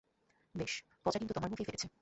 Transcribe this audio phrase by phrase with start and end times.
[0.55, 0.73] বেশ,
[1.03, 1.87] পচা ডিম তো তোমার মুখেই ফেটেছে।